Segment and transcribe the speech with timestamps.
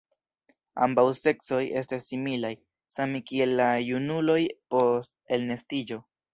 [0.85, 2.51] Ambaŭ seksoj estas similaj,
[2.97, 4.41] same kiel la junuloj
[4.75, 6.05] post elnestiĝo.